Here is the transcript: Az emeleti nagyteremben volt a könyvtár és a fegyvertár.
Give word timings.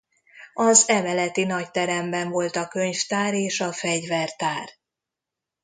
Az 0.53 0.89
emeleti 0.89 1.43
nagyteremben 1.43 2.29
volt 2.29 2.55
a 2.55 2.67
könyvtár 2.67 3.33
és 3.33 3.59
a 3.59 3.71
fegyvertár. 3.71 4.69